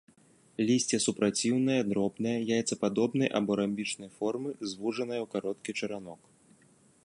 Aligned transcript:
Лісце 0.67 0.97
супраціўнае, 1.05 1.75
дробнае, 1.91 2.33
яйцападобнай 2.55 3.29
або 3.41 3.51
рамбічнай 3.61 4.09
формы, 4.17 4.49
звужанае 4.73 5.19
ў 5.25 5.33
кароткі 5.35 5.71
чаранок. 5.81 6.21